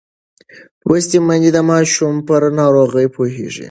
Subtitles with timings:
[0.87, 3.59] لوستې میندې د ماشوم پر ناروغۍ پوهېږي.